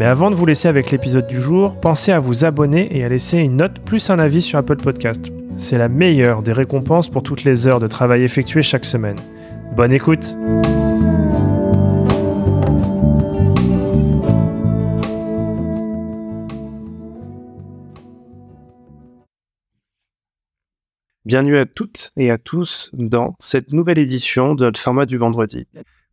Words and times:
Mais 0.00 0.06
avant 0.06 0.30
de 0.30 0.34
vous 0.34 0.46
laisser 0.46 0.66
avec 0.66 0.90
l'épisode 0.92 1.26
du 1.26 1.42
jour, 1.42 1.78
pensez 1.78 2.10
à 2.10 2.20
vous 2.20 2.46
abonner 2.46 2.96
et 2.96 3.04
à 3.04 3.10
laisser 3.10 3.36
une 3.36 3.58
note 3.58 3.80
plus 3.80 4.08
un 4.08 4.18
avis 4.18 4.40
sur 4.40 4.58
Apple 4.58 4.76
Podcast. 4.78 5.30
C'est 5.58 5.76
la 5.76 5.90
meilleure 5.90 6.42
des 6.42 6.54
récompenses 6.54 7.10
pour 7.10 7.22
toutes 7.22 7.44
les 7.44 7.66
heures 7.66 7.80
de 7.80 7.86
travail 7.86 8.22
effectuées 8.22 8.62
chaque 8.62 8.86
semaine. 8.86 9.18
Bonne 9.76 9.92
écoute 9.92 10.34
Bienvenue 21.26 21.58
à 21.58 21.66
toutes 21.66 22.12
et 22.16 22.30
à 22.30 22.38
tous 22.38 22.88
dans 22.94 23.36
cette 23.38 23.70
nouvelle 23.74 23.98
édition 23.98 24.54
de 24.54 24.64
notre 24.64 24.80
format 24.80 25.04
du 25.04 25.18
vendredi. 25.18 25.66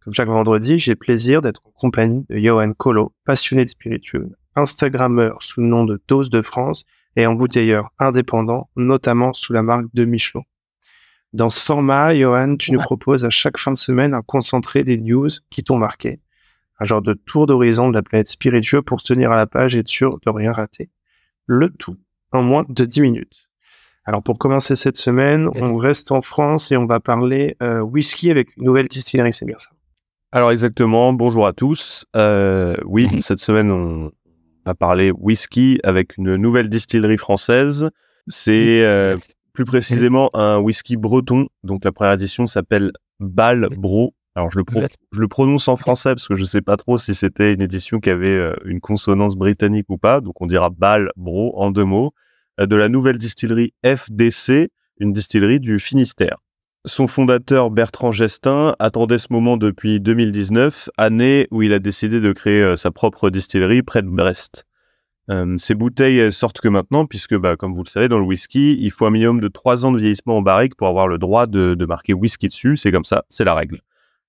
Comme 0.08 0.14
chaque 0.14 0.30
vendredi, 0.30 0.80
j'ai 0.80 0.96
plaisir 0.96 1.42
d'être 1.42 1.62
en 1.66 1.72
compagnie 1.72 2.26
de 2.30 2.40
Johan 2.40 2.72
Colo, 2.72 3.12
passionné 3.26 3.66
de 3.66 3.70
spiritueux, 3.70 4.30
Instagrammeur 4.56 5.44
sous 5.44 5.60
le 5.60 5.68
nom 5.68 5.84
de 5.84 6.02
Dose 6.08 6.30
de 6.30 6.42
France 6.42 6.86
et 7.18 7.26
embouteilleur 7.28 7.90
indépendant, 8.00 8.70
notamment 8.78 9.34
sous 9.34 9.52
la 9.52 9.64
marque 9.64 9.88
de 9.94 10.06
Michelot. 10.06 10.46
Dans 11.34 11.50
ce 11.50 11.60
format, 11.60 12.16
Johan, 12.16 12.56
tu 12.56 12.72
nous 12.72 12.80
proposes 12.80 13.26
à 13.26 13.30
chaque 13.30 13.58
fin 13.58 13.74
de 13.74 13.78
semaine 13.78 14.14
un 14.14 14.22
concentré 14.22 14.86
des 14.86 14.96
news 14.96 15.28
qui 15.50 15.62
t'ont 15.62 15.78
marqué. 15.78 16.22
Un 16.80 16.86
genre 16.86 17.02
de 17.02 17.14
tour 17.14 17.46
d'horizon 17.46 17.90
de 17.90 17.94
la 17.94 18.02
planète 18.02 18.30
spiritueux 18.30 18.82
pour 18.82 19.02
se 19.02 19.08
tenir 19.08 19.34
à 19.34 19.36
la 19.36 19.46
page 19.46 19.76
et 19.76 19.80
être 19.80 19.90
sûr 19.90 20.20
de 20.26 20.30
rien 20.30 20.54
rater. 20.54 20.90
Le 21.48 21.70
tout 21.70 21.98
en 22.32 22.44
moins 22.44 22.64
de 22.70 22.86
10 22.86 23.02
minutes. 23.02 23.50
Alors 24.06 24.24
pour 24.24 24.38
commencer 24.38 24.78
cette 24.78 24.96
semaine, 24.96 25.50
on 25.56 25.76
reste 25.76 26.14
en 26.14 26.22
France 26.22 26.72
et 26.72 26.78
on 26.78 26.86
va 26.86 27.02
parler 27.02 27.58
euh, 27.62 27.82
whisky 27.82 28.32
avec 28.32 28.56
une 28.56 28.64
nouvelle 28.64 28.88
distillerie, 28.88 29.34
c'est 29.34 29.46
bien 29.46 29.58
ça? 29.58 29.72
Alors 30.34 30.52
exactement, 30.52 31.14
bonjour 31.14 31.48
à 31.48 31.54
tous. 31.54 32.06
Euh, 32.16 32.76
oui, 32.86 33.08
mhm. 33.12 33.22
cette 33.22 33.40
semaine, 33.40 33.72
on 33.72 34.12
va 34.66 34.76
parler 34.76 35.12
whisky 35.12 35.80
avec 35.84 36.18
une 36.18 36.36
nouvelle 36.36 36.68
distillerie 36.68 37.18
française. 37.18 37.90
C'est 38.28 38.84
euh, 38.84 39.16
plus 39.54 39.64
précisément 39.64 40.30
un 40.34 40.60
whisky 40.60 40.98
breton. 40.98 41.48
Donc 41.64 41.86
la 41.86 41.94
première 41.94 42.14
édition 42.14 42.46
s'appelle 42.46 42.92
Bal 43.22 43.70
Bro. 43.78 44.14
Alors 44.36 44.52
je 44.52 44.60
le, 44.60 44.66
je 45.14 45.20
le 45.20 45.28
prononce 45.30 45.70
en 45.70 45.78
français 45.78 46.14
parce 46.14 46.28
que 46.28 46.36
je 46.36 46.42
ne 46.42 46.48
sais 46.48 46.62
pas 46.62 46.76
trop 46.76 46.98
si 46.98 47.16
c'était 47.16 47.54
une 47.54 47.62
édition 47.62 48.00
qui 48.00 48.10
avait 48.10 48.28
euh, 48.28 48.54
une 48.66 48.82
consonance 48.82 49.38
britannique 49.38 49.86
ou 49.88 49.98
pas. 49.98 50.20
Donc 50.20 50.42
on 50.42 50.46
dira 50.46 50.70
Bal 50.70 51.10
Bro 51.16 51.58
en 51.58 51.72
deux 51.72 51.86
mots. 51.86 52.12
de 52.60 52.76
la 52.76 52.90
nouvelle 52.90 53.18
distillerie 53.18 53.74
FDC, 53.86 54.70
une 55.00 55.14
distillerie 55.14 55.62
du 55.62 55.80
Finistère. 55.80 56.38
Son 56.88 57.06
fondateur 57.08 57.70
Bertrand 57.70 58.14
Gestin 58.14 58.74
attendait 58.80 59.18
ce 59.18 59.28
moment 59.30 59.58
depuis 59.58 60.00
2019, 60.00 60.90
année 60.96 61.46
où 61.52 61.62
il 61.62 61.74
a 61.74 61.80
décidé 61.80 62.22
de 62.22 62.32
créer 62.32 62.62
euh, 62.62 62.76
sa 62.78 62.92
propre 62.92 63.30
distillerie 63.30 63.84
près 63.84 64.02
de 64.02 64.08
Brest. 64.08 64.66
Euh, 65.30 65.58
ces 65.58 65.76
bouteilles 65.76 66.32
sortent 66.32 66.62
que 66.62 66.70
maintenant, 66.70 67.06
puisque, 67.06 67.36
bah, 67.36 67.58
comme 67.58 67.74
vous 67.74 67.84
le 67.84 67.90
savez, 67.90 68.08
dans 68.08 68.20
le 68.20 68.24
whisky, 68.24 68.78
il 68.80 68.90
faut 68.90 69.06
un 69.06 69.12
minimum 69.12 69.42
de 69.42 69.50
3 69.50 69.86
ans 69.86 69.92
de 69.92 70.00
vieillissement 70.00 70.38
en 70.38 70.42
barrique 70.42 70.76
pour 70.76 70.88
avoir 70.88 71.10
le 71.10 71.18
droit 71.18 71.46
de, 71.46 71.76
marquer 71.86 72.14
whisky 72.14 72.48
dessus. 72.48 72.78
C'est 72.78 72.94
comme 72.94 73.04
ça, 73.04 73.26
c'est 73.28 73.44
la 73.44 73.54
règle. 73.54 73.82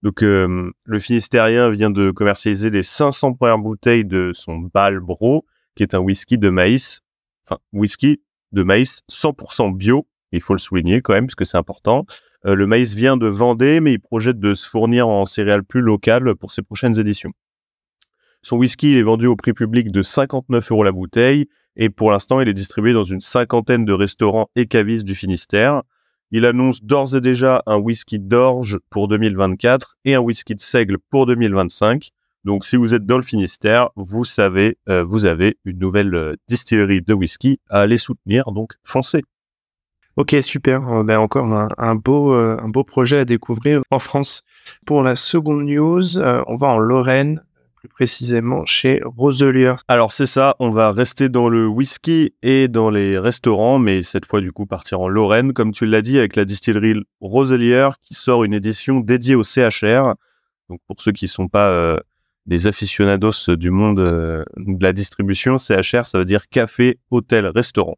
Donc, 0.03 0.25
euh, 0.25 0.73
le 0.85 0.99
Finistérien 0.99 1.71
vient 1.71 1.91
de 1.91 2.11
commercialiser 2.11 2.71
les 2.71 2.83
500 2.83 3.35
premières 3.35 3.59
bouteilles 3.59 4.05
de 4.05 4.33
son 4.35 4.59
Bal 4.59 4.99
Bro, 4.99 5.47
qui 5.77 5.85
est 5.85 5.95
un 5.95 6.01
whisky 6.01 6.39
de 6.39 6.51
maïs, 6.51 7.03
enfin, 7.47 7.61
whisky 7.73 8.21
de 8.51 8.65
maïs 8.65 9.03
100% 9.09 9.77
bio. 9.77 10.09
Il 10.33 10.41
faut 10.41 10.55
le 10.55 10.59
souligner 10.59 11.01
quand 11.01 11.15
même, 11.15 11.27
parce 11.27 11.35
que 11.35 11.45
c'est 11.45 11.57
important. 11.57 12.05
Euh, 12.47 12.55
le 12.55 12.67
maïs 12.67 12.95
vient 12.95 13.17
de 13.17 13.27
Vendée, 13.27 13.81
mais 13.81 13.95
il 13.95 14.01
projette 14.01 14.39
de 14.39 14.55
se 14.55 14.69
fournir 14.69 15.09
en 15.09 15.25
céréales 15.25 15.65
plus 15.65 15.81
locales 15.81 16.35
pour 16.37 16.53
ses 16.53 16.63
prochaines 16.63 16.99
éditions. 16.99 17.33
Son 18.43 18.57
whisky 18.57 18.97
est 18.97 19.03
vendu 19.03 19.27
au 19.27 19.37
prix 19.37 19.53
public 19.53 19.91
de 19.91 20.03
59 20.03 20.71
euros 20.71 20.85
la 20.85 20.93
bouteille 20.93 21.49
et 21.77 21.91
pour 21.91 22.11
l'instant, 22.11 22.41
il 22.41 22.49
est 22.49 22.55
distribué 22.55 22.93
dans 22.93 23.05
une 23.05 23.21
cinquantaine 23.21 23.85
de 23.85 23.93
restaurants 23.93 24.49
et 24.57 24.67
cavistes 24.67 25.05
du 25.05 25.15
Finistère. 25.15 25.83
Il 26.31 26.45
annonce 26.45 26.83
d'ores 26.83 27.15
et 27.15 27.21
déjà 27.21 27.63
un 27.67 27.77
whisky 27.77 28.19
d'orge 28.19 28.79
pour 28.91 29.09
2024 29.09 29.97
et 30.05 30.15
un 30.15 30.21
whisky 30.21 30.55
de 30.55 30.61
seigle 30.61 30.99
pour 31.11 31.27
2025. 31.27 32.11
Donc, 32.45 32.65
si 32.65 32.77
vous 32.77 32.95
êtes 32.95 33.07
dans 33.07 33.17
le 33.17 33.23
Finistère, 33.23 33.91
vous 33.97 34.25
savez, 34.25 34.77
euh, 34.89 35.05
vous 35.05 35.25
avez 35.25 35.57
une 35.65 35.79
nouvelle 35.79 36.15
euh, 36.15 36.35
distillerie 36.49 37.03
de 37.03 37.15
whisky 37.15 37.59
à 37.69 37.81
aller 37.81 37.99
soutenir. 37.99 38.51
Donc, 38.53 38.75
foncez. 38.83 39.23
Ok, 40.19 40.35
super. 40.41 40.83
Euh, 40.89 41.05
ben 41.05 41.17
encore 41.21 41.47
un, 41.47 41.95
beau, 41.95 42.35
euh, 42.35 42.57
un 42.61 42.69
beau 42.69 42.83
projet 42.83 43.19
à 43.21 43.25
découvrir 43.25 43.83
en 43.93 44.01
France. 44.01 44.43
Pour 44.85 45.05
la 45.05 45.15
seconde 45.15 45.65
news, 45.65 46.19
euh, 46.19 46.43
on 46.49 46.57
va 46.57 46.67
en 46.67 46.79
Lorraine, 46.81 47.41
plus 47.77 47.89
précisément 47.89 48.67
chez 48.67 49.01
Roselier. 49.05 49.75
Alors 49.87 50.13
c'est 50.13 50.27
ça, 50.27 50.57
on 50.59 50.71
va 50.71 50.91
rester 50.91 51.29
dans 51.29 51.49
le 51.49 51.69
whisky 51.69 52.33
et 52.43 52.67
dans 52.67 52.91
les 52.91 53.17
restaurants, 53.17 53.79
mais 53.79 54.03
cette 54.03 54.27
fois 54.27 54.41
du 54.41 54.51
coup 54.51 54.67
partir 54.67 55.01
en 55.01 55.09
Lorraine, 55.09 55.53
comme 55.53 55.71
tu 55.71 55.87
l'as 55.87 56.03
dit, 56.03 56.19
avec 56.19 56.35
la 56.35 56.45
distillerie 56.45 57.01
Roselier 57.21 57.89
qui 58.03 58.15
sort 58.15 58.43
une 58.43 58.55
édition 58.55 58.99
dédiée 58.99 59.37
au 59.37 59.45
CHR. 59.45 60.15
Donc 60.69 60.81
pour 60.89 61.01
ceux 61.01 61.13
qui 61.13 61.27
ne 61.27 61.31
sont 61.31 61.47
pas 61.47 61.97
des 62.47 62.67
aficionados 62.67 63.55
du 63.55 63.71
monde 63.71 63.99
de 63.99 64.83
la 64.83 64.93
distribution, 64.93 65.59
CHR, 65.59 66.07
ça 66.07 66.19
veut 66.19 66.25
dire 66.25 66.49
café, 66.49 66.99
hôtel, 67.13 67.47
restaurant. 67.47 67.95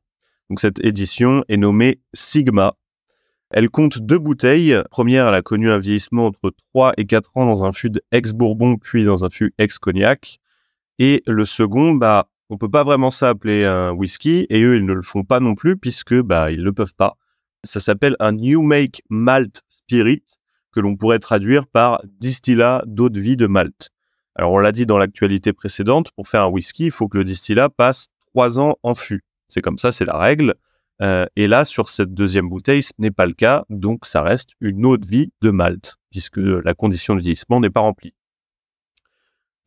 Donc 0.51 0.59
cette 0.59 0.85
édition 0.85 1.45
est 1.49 1.57
nommée 1.57 2.01
Sigma. 2.13 2.75
Elle 3.51 3.71
compte 3.71 3.99
deux 3.99 4.19
bouteilles. 4.19 4.77
première, 4.91 5.29
elle 5.29 5.35
a 5.35 5.43
connu 5.43 5.71
un 5.71 5.79
vieillissement 5.79 6.27
entre 6.27 6.53
3 6.73 6.95
et 6.97 7.07
4 7.07 7.31
ans 7.37 7.47
dans 7.47 7.65
un 7.65 7.73
fût 7.73 7.93
ex-Bourbon, 8.11 8.77
puis 8.77 9.05
dans 9.05 9.25
un 9.25 9.31
fût 9.31 9.55
ex-Cognac. 9.59 10.39
Et 10.99 11.23
le 11.27 11.45
second, 11.45 11.95
bah, 11.95 12.29
on 12.49 12.59
peut 12.59 12.69
pas 12.69 12.83
vraiment 12.83 13.11
s'appeler 13.11 13.65
un 13.65 13.93
whisky, 13.93 14.47
et 14.51 14.63
eux, 14.63 14.77
ils 14.77 14.85
ne 14.85 14.93
le 14.93 15.03
font 15.03 15.23
pas 15.23 15.39
non 15.39 15.55
plus, 15.55 15.77
puisque 15.77 16.21
bah, 16.21 16.51
ils 16.51 16.63
le 16.63 16.73
peuvent 16.73 16.95
pas. 16.97 17.17
Ça 17.63 17.79
s'appelle 17.79 18.17
un 18.19 18.33
New 18.33 18.63
Make 18.63 19.03
Malt 19.09 19.63
Spirit, 19.69 20.25
que 20.73 20.81
l'on 20.81 20.97
pourrait 20.97 21.21
traduire 21.21 21.67
par 21.69 22.01
distillat 22.21 22.83
d'eau 22.87 23.09
de 23.09 23.21
vie 23.21 23.37
de 23.37 23.47
malt. 23.47 23.91
Alors, 24.35 24.53
on 24.53 24.59
l'a 24.59 24.73
dit 24.73 24.87
dans 24.87 24.99
l'actualité 24.99 25.53
précédente, 25.53 26.11
pour 26.13 26.27
faire 26.27 26.45
un 26.45 26.49
whisky, 26.49 26.87
il 26.87 26.91
faut 26.91 27.09
que 27.09 27.19
le 27.19 27.25
distillat 27.25 27.69
passe 27.69 28.09
3 28.33 28.59
ans 28.59 28.77
en 28.83 28.95
fût. 28.95 29.23
C'est 29.51 29.61
comme 29.61 29.79
ça, 29.79 29.93
c'est 29.93 30.05
la 30.05 30.17
règle. 30.17 30.55
Euh, 31.03 31.27
et 31.37 31.47
là, 31.47 31.65
sur 31.65 31.89
cette 31.89 32.15
deuxième 32.15 32.49
bouteille, 32.49 32.83
ce 32.83 32.93
n'est 32.99 33.11
pas 33.11 33.27
le 33.27 33.33
cas, 33.33 33.65
donc 33.71 34.05
ça 34.05 34.23
reste 34.23 34.51
une 34.61 34.85
eau 34.85 34.97
de 34.97 35.07
vie 35.07 35.33
de 35.41 35.51
Malte, 35.51 35.97
puisque 36.11 36.37
la 36.37 36.75
condition 36.75 37.15
de 37.15 37.21
vieillissement 37.21 37.61
n'est 37.61 37.71
pas 37.71 37.81
remplie. 37.81 38.15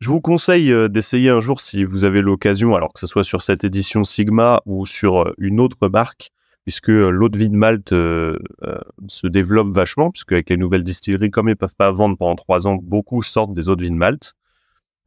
Je 0.00 0.10
vous 0.10 0.20
conseille 0.20 0.72
euh, 0.72 0.88
d'essayer 0.88 1.30
un 1.30 1.40
jour 1.40 1.60
si 1.60 1.84
vous 1.84 2.04
avez 2.04 2.20
l'occasion, 2.20 2.76
alors 2.76 2.92
que 2.92 3.00
ce 3.00 3.06
soit 3.06 3.24
sur 3.24 3.42
cette 3.42 3.64
édition 3.64 4.04
Sigma 4.04 4.60
ou 4.66 4.86
sur 4.86 5.22
euh, 5.22 5.34
une 5.38 5.60
autre 5.60 5.88
marque, 5.88 6.30
puisque 6.64 6.88
l'eau 6.88 7.28
de 7.28 7.36
vie 7.36 7.50
de 7.50 7.56
Malte 7.56 7.90
se 7.90 9.26
développe 9.26 9.68
vachement, 9.68 10.10
puisque 10.10 10.32
avec 10.32 10.48
les 10.48 10.56
nouvelles 10.56 10.82
distilleries, 10.82 11.30
comme 11.30 11.48
ils 11.48 11.52
ne 11.52 11.56
peuvent 11.56 11.76
pas 11.76 11.90
vendre 11.90 12.16
pendant 12.16 12.36
trois 12.36 12.66
ans, 12.66 12.76
beaucoup 12.76 13.22
sortent 13.22 13.52
des 13.52 13.68
eaux 13.68 13.76
de 13.76 13.82
vie 13.82 13.90
de 13.90 13.96
Malte. 13.96 14.34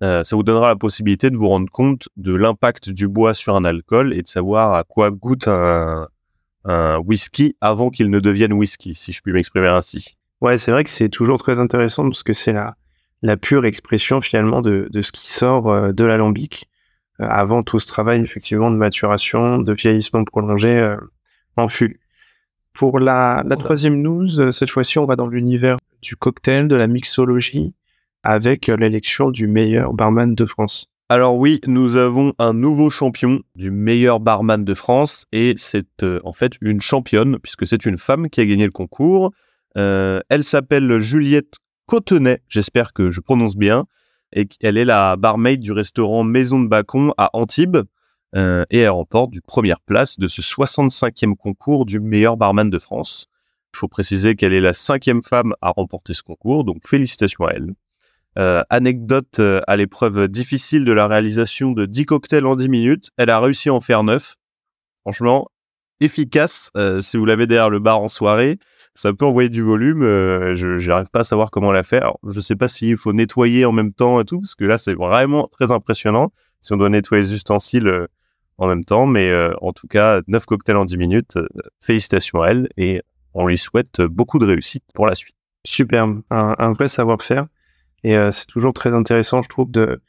Euh, 0.04 0.24
ça 0.24 0.36
vous 0.36 0.44
donnera 0.44 0.68
la 0.68 0.76
possibilité 0.76 1.30
de 1.30 1.38
vous 1.38 1.48
rendre 1.48 1.72
compte 1.72 2.08
de 2.18 2.36
l'impact 2.36 2.90
du 2.90 3.08
bois 3.08 3.34
sur 3.34 3.56
un 3.56 3.66
alcool 3.66 4.14
et 4.14 4.22
de 4.22 4.28
savoir 4.28 4.76
à 4.76 4.84
quoi 4.84 5.10
goûte 5.10 5.48
un, 5.48 6.08
whisky 7.06 7.56
avant 7.62 7.90
qu'il 7.90 8.10
ne 8.10 8.20
devienne 8.20 8.52
whisky, 8.52 8.94
si 8.94 9.14
je 9.14 9.22
puis 9.22 9.32
m'exprimer 9.32 9.70
ainsi. 9.70 10.18
Ouais, 10.42 10.58
c'est 10.58 10.72
vrai 10.72 10.84
que 10.84 10.90
c'est 10.90 11.08
toujours 11.08 11.38
très 11.38 11.58
intéressant 11.60 12.04
parce 12.04 12.24
que 12.24 12.34
c'est 12.34 12.52
la, 12.52 12.76
la 13.22 13.38
pure 13.38 13.66
expression 13.66 14.20
finalement 14.20 14.62
de, 14.62 14.90
ce 15.02 15.12
qui 15.14 15.32
sort 15.32 15.72
euh, 15.72 15.94
de 15.94 16.04
l'alambic 16.04 16.70
euh, 17.22 17.28
avant 17.30 17.64
tout 17.64 17.80
ce 17.80 17.88
travail 17.88 18.22
effectivement 18.22 18.70
de 18.70 18.76
maturation, 18.76 19.60
de 19.60 19.74
vieillissement 19.74 20.26
prolongé 20.26 20.96
en 21.56 21.70
fût. 21.70 22.02
Pour 22.74 23.00
la, 23.00 23.44
la 23.48 23.56
troisième 23.56 24.02
news, 24.02 24.52
cette 24.52 24.70
fois-ci, 24.70 25.00
on 25.00 25.06
va 25.06 25.16
dans 25.16 25.28
l'univers 25.28 25.78
du 26.02 26.18
cocktail, 26.18 26.68
de 26.68 26.76
la 26.76 26.88
mixologie 26.88 27.74
avec 28.28 28.68
l'élection 28.68 29.32
du 29.32 29.48
meilleur 29.48 29.94
barman 29.94 30.36
de 30.36 30.46
France. 30.46 30.88
Alors 31.08 31.38
oui, 31.38 31.62
nous 31.66 31.96
avons 31.96 32.34
un 32.40 32.52
nouveau 32.52 32.90
champion 32.90 33.40
du 33.56 33.72
meilleur 33.72 34.20
barman 34.20 34.66
de 34.66 34.74
France 34.74 35.24
et 35.32 35.54
c'est 35.56 36.04
euh, 36.04 36.20
en 36.26 36.34
fait 36.34 36.52
une 36.60 36.82
championne 36.82 37.40
puisque 37.40 37.66
c'est 37.66 37.86
une 37.86 37.98
femme 37.98 38.30
qui 38.30 38.42
a 38.42 38.46
gagné 38.46 38.66
le 38.66 38.74
concours. 38.74 39.32
Euh, 39.78 40.20
elle 40.28 40.44
s'appelle 40.44 41.00
Juliette 41.00 41.54
Cotenay, 41.86 42.40
j'espère 42.50 42.92
que 42.92 43.12
je 43.12 43.22
prononce 43.22 43.56
bien, 43.56 43.86
et 44.34 44.46
elle 44.62 44.78
est 44.78 44.84
la 44.84 45.16
barmaid 45.16 45.62
du 45.62 45.72
restaurant 45.72 46.26
Maison 46.26 46.60
de 46.60 46.68
Bacon 46.68 47.14
à 47.18 47.30
Antibes. 47.32 47.78
euh, 48.36 48.66
et 48.70 48.80
elle 48.80 48.90
remporte 48.90 49.32
du 49.32 49.42
première 49.42 49.80
place 49.80 50.20
de 50.20 50.28
ce 50.28 50.42
65e 50.42 51.38
concours 51.38 51.86
du 51.86 52.02
meilleur 52.02 52.36
barman 52.36 52.70
de 52.70 52.78
France. 52.78 53.28
Il 53.74 53.78
faut 53.78 53.88
préciser 53.88 54.36
qu'elle 54.36 54.52
est 54.52 54.60
la 54.60 54.74
cinquième 54.74 55.24
femme 55.24 55.54
à 55.62 55.70
remporter 55.70 56.14
ce 56.14 56.24
concours, 56.24 56.66
donc 56.66 56.86
félicitations 56.86 57.46
à 57.46 57.54
elle. 57.54 57.74
Euh, 58.38 58.62
anecdote 58.70 59.40
euh, 59.40 59.62
à 59.66 59.76
l'épreuve 59.78 60.28
difficile 60.28 60.86
de 60.86 60.92
la 60.92 61.08
réalisation 61.08 61.72
de 61.72 61.88
10 61.88 62.06
cocktails 62.06 62.46
en 62.46 62.56
10 62.56 62.70
minutes, 62.70 63.10
elle 63.18 63.32
a 63.32 63.40
réussi 63.40 63.70
à 63.70 63.74
en 63.74 63.80
faire 63.80 64.04
9. 64.04 64.36
Franchement, 65.02 65.48
efficace 66.02 66.70
euh, 66.78 67.02
si 67.02 67.18
vous 67.18 67.26
l'avez 67.26 67.48
derrière 67.48 67.72
le 67.72 67.80
bar 67.80 68.00
en 68.00 68.08
soirée. 68.08 68.60
Ça 68.94 69.12
peut 69.12 69.26
envoyer 69.26 69.50
du 69.50 69.62
volume. 69.64 70.02
je 70.04 70.88
n'arrive 70.88 71.10
pas 71.12 71.20
à 71.22 71.24
savoir 71.24 71.52
comment 71.52 71.72
la 71.72 71.84
faire. 71.84 72.14
je 72.28 72.36
ne 72.36 72.42
sais 72.42 72.56
pas 72.56 72.68
s'il 72.68 72.98
faut 72.98 73.14
nettoyer 73.14 73.66
en 73.66 73.72
même 73.72 73.94
temps 73.94 74.20
et 74.20 74.26
tout, 74.26 74.40
parce 74.40 74.56
que 74.56 74.66
là, 74.66 74.80
c'est 74.80 74.96
vraiment 74.96 75.48
très 75.48 75.72
impressionnant. 75.72 76.32
Si 76.62 76.74
on 76.74 76.78
doit 76.78 76.90
nettoyer 76.90 77.22
les 77.22 77.34
ustensiles 77.34 78.08
en 78.58 78.68
même 78.68 78.84
temps. 78.84 79.06
Mais 79.06 79.32
en 79.62 79.72
tout 79.72 79.86
cas, 79.86 80.22
9 80.26 80.46
cocktails 80.48 80.78
en 80.78 80.86
10 80.86 80.98
minutes. 80.98 81.38
félicitations 81.80 82.42
à 82.42 82.50
elle 82.50 82.70
et 82.76 83.04
on 83.36 83.46
lui 83.46 83.60
souhaite 83.60 84.02
beaucoup 84.02 84.40
de 84.40 84.48
réussite 84.48 84.84
pour 84.96 85.06
la 85.06 85.14
suite. 85.14 85.36
Superbe. 85.64 86.22
un 86.32 86.72
vrai 86.72 86.88
savoir-faire. 86.88 87.46
Et 88.04 88.16
euh, 88.16 88.32
c'est 88.32 88.46
toujours 88.46 88.74
très 88.74 88.94
intéressant, 88.94 89.42
je 89.42 89.50
trouve, 89.50 89.72
de, 89.72 90.02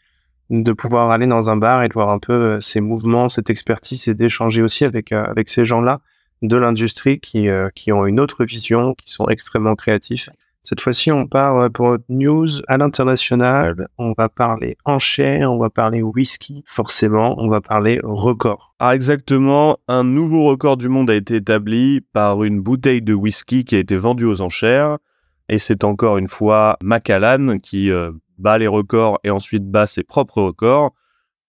de 0.51 0.73
pouvoir 0.73 1.11
aller 1.11 1.27
dans 1.27 1.51
un 1.51 1.57
bar 1.57 1.83
et 1.83 1.89
de 1.89 1.95
voir 1.95 2.11
un 2.11 2.19
peu 2.19 2.33
euh, 2.33 2.61
ces 2.61 2.81
mouvements, 2.81 3.29
cette 3.29 3.51
expertise 3.51 4.09
et 4.09 4.15
d'échanger 4.15 4.63
aussi 4.63 4.85
avec, 4.85 5.13
euh, 5.13 5.25
avec 5.25 5.49
ces 5.49 5.65
gens-là 5.65 6.01
de 6.43 6.57
l'industrie 6.57 7.19
qui, 7.19 7.49
qui 7.75 7.91
ont 7.91 8.07
une 8.07 8.21
autre 8.21 8.45
vision, 8.45 8.95
qui 8.95 9.13
sont 9.13 9.27
extrêmement 9.27 9.75
créatifs. 9.75 10.31
Cette 10.63 10.81
fois-ci, 10.81 11.11
on 11.11 11.27
part 11.27 11.69
pour 11.73 11.89
notre 11.89 12.05
news 12.09 12.47
à 12.69 12.77
l'international. 12.77 13.89
On 13.99 14.13
va 14.17 14.29
parler 14.29 14.77
enchères, 14.85 15.51
on 15.53 15.59
va 15.59 15.69
parler 15.69 16.01
whisky. 16.01 16.63
Forcément, 16.65 17.35
on 17.39 17.49
va 17.49 17.61
parler 17.61 17.99
record. 18.05 18.75
Ah, 18.79 18.95
exactement. 18.95 19.79
Un 19.89 20.05
nouveau 20.05 20.45
record 20.45 20.77
du 20.77 20.89
monde 20.89 21.11
a 21.11 21.17
été 21.17 21.37
établi 21.37 22.03
par 22.13 22.45
une 22.45 22.61
bouteille 22.61 23.03
de 23.03 23.15
whisky 23.15 23.65
qui 23.65 23.75
a 23.75 23.79
été 23.79 23.97
vendue 23.97 24.27
aux 24.27 24.41
enchères. 24.43 24.99
Et 25.49 25.59
c'est 25.59 25.85
encore 25.85 26.19
une 26.19 26.29
fois 26.29 26.77
Macallan 26.83 27.59
qui 27.59 27.91
euh, 27.91 28.13
bat 28.39 28.59
les 28.59 28.67
records 28.67 29.19
et 29.25 29.31
ensuite 29.31 29.65
bat 29.65 29.87
ses 29.87 30.03
propres 30.03 30.43
records, 30.43 30.93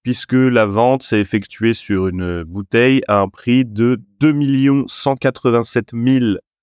puisque 0.03 0.33
la 0.33 0.65
vente 0.65 1.03
s'est 1.03 1.19
effectuée 1.19 1.73
sur 1.73 2.07
une 2.07 2.43
bouteille 2.43 3.01
à 3.07 3.19
un 3.19 3.27
prix 3.27 3.65
de 3.65 4.01
2 4.21 4.85
187 4.87 5.91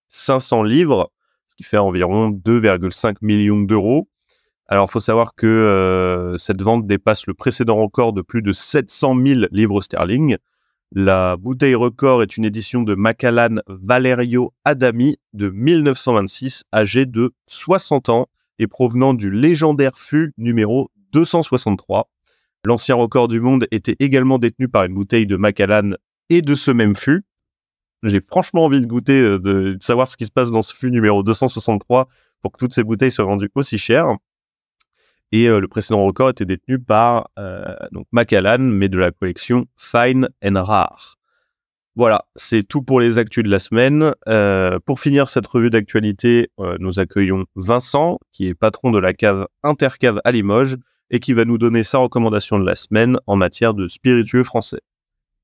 500 0.09 0.63
livres, 0.63 1.11
ce 1.47 1.55
qui 1.57 1.63
fait 1.63 1.77
environ 1.77 2.31
2,5 2.31 3.17
millions 3.21 3.61
d'euros. 3.61 4.09
Alors, 4.69 4.87
il 4.89 4.91
faut 4.91 5.01
savoir 5.01 5.35
que 5.37 5.47
euh, 5.47 6.37
cette 6.39 6.61
vente 6.61 6.87
dépasse 6.87 7.27
le 7.27 7.35
précédent 7.35 7.77
record 7.77 8.13
de 8.13 8.23
plus 8.23 8.43
de 8.43 8.53
700 8.53 9.15
000 9.25 9.41
livres 9.53 9.81
sterling. 9.81 10.39
La 10.93 11.37
bouteille 11.37 11.75
record 11.75 12.23
est 12.23 12.37
une 12.37 12.45
édition 12.45 12.83
de 12.83 12.95
Macallan 12.95 13.57
Valerio 13.67 14.55
Adami 14.65 15.17
de 15.33 15.51
1926, 15.51 16.63
âgé 16.73 17.07
de 17.07 17.33
60 17.49 18.09
ans 18.09 18.27
et 18.61 18.69
provenant 18.69 19.13
du 19.13 19.33
légendaire 19.33 19.99
fût 19.99 20.33
numéro 20.39 20.91
263. 21.13 22.09
L'ancien 22.65 22.95
record 22.95 23.27
du 23.27 23.41
monde 23.41 23.67
était 23.73 23.97
également 23.99 24.39
détenu 24.39 24.69
par 24.69 24.85
une 24.85 24.95
bouteille 24.95 25.27
de 25.27 25.37
Macallan 25.37 25.91
et 26.31 26.41
de 26.41 26.55
ce 26.55 26.71
même 26.71 26.95
fût. 26.95 27.25
J'ai 28.05 28.21
franchement 28.21 28.65
envie 28.65 28.81
de 28.81 28.87
goûter, 28.87 29.21
euh, 29.21 29.39
de, 29.41 29.77
savoir 29.81 30.07
ce 30.07 30.17
qui 30.17 30.27
se 30.27 30.31
passe 30.31 30.53
dans 30.53 30.63
ce 30.63 30.75
fût 30.75 30.93
numéro 30.93 31.25
263 31.25 32.09
pour 32.43 32.53
que 32.53 32.59
toutes 32.59 32.75
ces 32.75 32.85
bouteilles 32.85 33.11
soient 33.11 33.25
vendues 33.25 33.51
aussi 33.57 33.77
chères. 33.77 34.15
Et 35.33 35.47
euh, 35.49 35.61
le 35.61 35.69
précédent 35.69 36.05
record 36.05 36.31
était 36.31 36.45
détenu 36.45 36.79
par 36.79 37.31
euh, 37.39 37.75
donc 37.93 38.07
Macallan, 38.13 38.59
mais 38.59 38.89
de 38.89 38.99
la 38.99 39.11
collection 39.11 39.67
Fine 39.77 40.29
and 40.45 40.63
Rare. 40.63 41.17
Voilà, 41.97 42.27
c'est 42.37 42.63
tout 42.63 42.83
pour 42.83 43.01
les 43.01 43.17
actus 43.17 43.43
de 43.43 43.49
la 43.49 43.59
semaine. 43.59 44.13
Euh, 44.29 44.79
pour 44.85 45.01
finir 45.01 45.29
cette 45.29 45.47
revue 45.47 45.71
d'actualité, 45.71 46.51
nous 46.79 46.99
accueillons 46.99 47.47
Vincent, 47.55 48.19
qui 48.33 48.49
est 48.49 48.55
patron 48.55 48.91
de 48.91 48.99
la 48.99 49.15
cave 49.15 49.47
Intercave 49.63 50.21
à 50.25 50.31
Limoges, 50.31 50.77
et 51.11 51.21
qui 51.21 51.33
va 51.33 51.47
nous 51.47 51.57
donner 51.57 51.85
sa 51.85 51.99
recommandation 51.99 52.59
de 52.59 52.67
la 52.67 52.75
semaine 52.75 53.19
en 53.27 53.37
matière 53.37 53.73
de 53.73 53.89
spiritueux 53.89 54.45
français. 54.45 54.81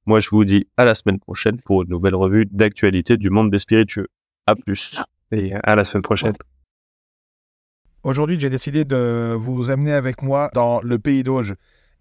Moi, 0.04 0.20
je 0.20 0.28
vous 0.30 0.44
dis 0.44 0.66
à 0.76 0.84
la 0.84 0.94
semaine 0.94 1.20
prochaine 1.20 1.60
pour 1.60 1.82
une 1.82 1.88
nouvelle 1.88 2.16
revue 2.16 2.46
d'actualité 2.50 3.16
du 3.16 3.30
monde 3.30 3.50
des 3.50 3.58
spiritueux. 3.58 4.08
À 4.46 4.56
plus. 4.56 5.00
Et 5.30 5.54
à 5.62 5.74
la 5.74 5.84
semaine 5.84 6.02
prochaine. 6.02 6.34
Aujourd'hui, 8.04 8.40
j'ai 8.40 8.50
décidé 8.50 8.84
de 8.84 9.36
vous 9.38 9.70
amener 9.70 9.92
avec 9.92 10.22
moi 10.22 10.50
dans 10.54 10.80
le 10.80 10.98
pays 10.98 11.22
d'Auge 11.22 11.54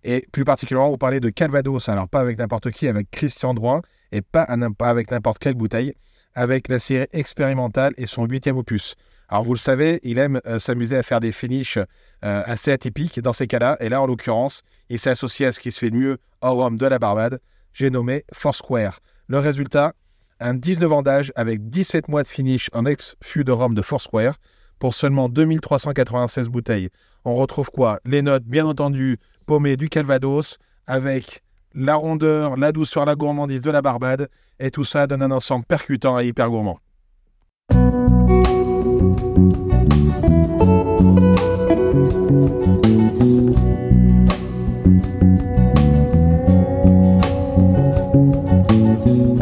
et 0.04 0.26
plus 0.32 0.44
particulièrement 0.44 0.90
vous 0.90 0.98
parler 0.98 1.20
de 1.20 1.30
Calvados. 1.30 1.90
Alors, 1.90 2.10
pas 2.10 2.22
avec 2.22 2.40
n'importe 2.40 2.72
qui, 2.72 2.88
avec 2.88 3.12
Christian 3.12 3.54
Droit 3.54 3.82
et 4.12 4.22
pas, 4.22 4.42
avec 4.42 5.12
n'importe 5.12 5.38
quelle 5.38 5.54
bouteille, 5.54 5.94
avec 6.34 6.70
la 6.70 6.80
série 6.80 7.06
expérimentale 7.14 7.94
et 7.98 8.08
son 8.08 8.26
huitième 8.26 8.58
opus. 8.58 8.96
Alors, 9.30 9.44
vous 9.44 9.54
le 9.54 9.60
savez, 9.60 10.00
il 10.02 10.18
aime 10.18 10.42
euh, 10.48 10.58
s'amuser 10.58 10.98
à 10.98 11.04
faire 11.04 11.20
des 11.20 11.32
finishes 11.32 11.78
euh, 11.78 11.84
assez 12.48 12.72
atypiques 12.72 13.20
dans 13.20 13.32
ces 13.32 13.46
cas-là. 13.46 13.78
Et 13.80 13.88
là, 13.88 14.02
en 14.02 14.08
l'occurrence, 14.08 14.64
il 14.90 14.98
s'est 14.98 15.12
associé 15.12 15.46
à 15.46 15.52
ce 15.52 15.60
qui 15.60 15.72
se 15.72 15.78
fait 15.78 15.92
de 15.92 15.98
mieux 15.98 16.18
au 16.42 16.56
rhum 16.56 16.80
de 16.80 16.86
la 16.88 16.98
Barbade. 16.98 17.40
J'ai 17.74 17.92
nommé 17.92 18.24
Foursquare. 18.34 19.02
Le 19.28 19.38
résultat, 19.38 19.94
un 20.40 20.56
19 20.56 20.92
ans 20.94 21.04
d'âge 21.04 21.32
avec 21.36 21.70
17 21.70 22.08
mois 22.08 22.24
de 22.24 22.28
finish 22.28 22.72
en 22.74 22.88
ex-fût 22.88 23.44
de 23.44 23.52
rhum 23.52 23.76
de 23.76 23.84
Foursquare 23.84 24.34
pour 24.82 24.96
seulement 24.96 25.30
2396 25.30 26.50
bouteilles. 26.50 26.90
On 27.24 27.36
retrouve 27.36 27.70
quoi? 27.70 28.00
Les 28.04 28.24
notes, 28.24 28.46
bien 28.46 28.66
entendu, 28.66 29.20
paumées 29.46 29.78
du 29.78 29.90
Calvados, 29.90 30.58
avec 30.88 31.44
la 31.76 31.94
rondeur, 31.94 32.58
la 32.58 32.72
douceur, 32.72 33.06
la 33.06 33.16
gourmandise 33.16 33.62
de 33.62 33.70
la 33.70 33.84
Barbade, 33.84 34.28
et 34.60 34.72
tout 34.72 34.84
ça 34.84 35.06
donne 35.06 35.22
un 35.22 35.30
ensemble 35.30 35.66
percutant 35.66 36.20
et 36.20 36.26
hyper 36.26 36.50
gourmand. 36.50 36.80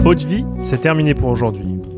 Haute 0.06 0.24
vie, 0.24 0.44
c'est 0.60 0.82
terminé 0.82 1.14
pour 1.14 1.30
aujourd'hui. 1.30 1.69